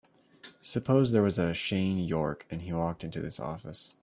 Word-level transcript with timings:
Suppose 0.61 1.11
there 1.11 1.21
was 1.21 1.37
a 1.37 1.53
Shane 1.53 1.99
York 1.99 2.47
and 2.49 2.63
he 2.63 2.73
walked 2.73 3.03
into 3.03 3.21
this 3.21 3.39
office. 3.39 3.93